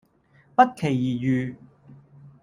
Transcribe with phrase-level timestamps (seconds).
[0.55, 1.55] 不期而遇